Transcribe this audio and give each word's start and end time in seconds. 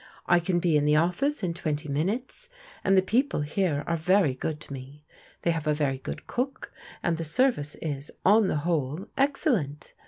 I 0.25 0.39
can 0.39 0.59
be 0.59 0.77
in 0.77 0.85
the 0.85 0.95
office 0.95 1.43
in 1.43 1.53
twenty 1.53 1.87
minutes, 1.87 2.49
and 2.83 2.97
the 2.97 3.03
pec^le 3.03 3.45
here 3.45 3.83
are 3.85 3.95
ver>' 3.95 4.33
good 4.33 4.59
to 4.61 4.73
me. 4.73 5.05
They 5.43 5.51
have 5.51 5.67
a 5.67 5.75
very 5.75 5.99
good 5.99 6.25
cook 6.25 6.73
and 7.03 7.17
the 7.19 7.23
service 7.23 7.75
is, 7.83 8.09
on 8.25 8.47
the 8.47 8.55
whole, 8.65 9.05
excellent. 9.15 9.93